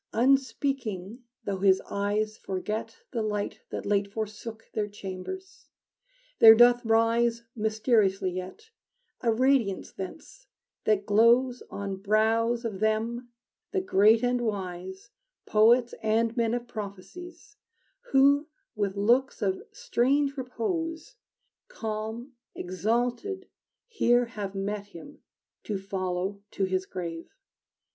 Unspeaking, 0.13 1.21
though 1.43 1.59
his 1.59 1.79
eyes 1.87 2.35
forget 2.35 3.03
The 3.11 3.21
light 3.21 3.59
that 3.69 3.85
late 3.85 4.11
forsook 4.11 4.67
Their 4.73 4.87
chambers, 4.87 5.67
there 6.39 6.55
doth 6.55 6.83
rise 6.83 7.43
Mysteriously 7.55 8.31
yet 8.31 8.71
A 9.21 9.31
radiance 9.31 9.91
thence 9.91 10.47
that 10.85 11.05
glows 11.05 11.61
On 11.69 11.97
brows 11.97 12.65
of 12.65 12.79
them, 12.79 13.29
the 13.73 13.79
great 13.79 14.23
and 14.23 14.41
wise, 14.41 15.11
Poets 15.45 15.93
and 16.01 16.35
men 16.35 16.55
of 16.55 16.67
prophecies, 16.67 17.57
Who, 18.11 18.47
with 18.73 18.97
looks 18.97 19.43
of 19.43 19.61
strange 19.71 20.35
repose, 20.35 21.17
Calm, 21.67 22.33
exalted, 22.55 23.47
here 23.87 24.25
have 24.25 24.55
met 24.55 24.87
Him 24.87 25.19
to 25.65 25.77
follow 25.77 26.41
to 26.49 26.63
his 26.63 26.87
grave. 26.87 27.29